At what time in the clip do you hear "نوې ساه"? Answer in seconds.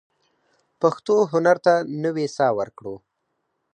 2.03-2.53